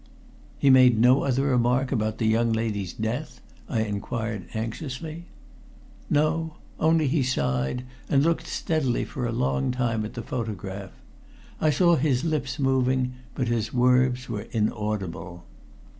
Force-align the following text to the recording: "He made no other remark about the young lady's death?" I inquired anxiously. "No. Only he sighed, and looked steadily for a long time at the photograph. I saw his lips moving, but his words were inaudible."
"He 0.57 0.71
made 0.71 0.97
no 0.97 1.21
other 1.21 1.43
remark 1.43 1.91
about 1.91 2.17
the 2.17 2.25
young 2.25 2.51
lady's 2.53 2.91
death?" 2.91 3.39
I 3.69 3.81
inquired 3.81 4.47
anxiously. 4.55 5.25
"No. 6.09 6.55
Only 6.79 7.07
he 7.07 7.21
sighed, 7.21 7.83
and 8.09 8.23
looked 8.23 8.47
steadily 8.47 9.05
for 9.05 9.27
a 9.27 9.31
long 9.31 9.69
time 9.69 10.03
at 10.03 10.15
the 10.15 10.23
photograph. 10.23 10.93
I 11.61 11.69
saw 11.69 11.97
his 11.97 12.23
lips 12.23 12.57
moving, 12.57 13.13
but 13.35 13.47
his 13.47 13.75
words 13.75 14.27
were 14.27 14.47
inaudible." 14.49 15.43